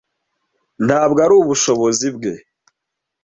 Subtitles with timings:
[0.85, 2.33] Ntabwo ari ubushobozi bwe,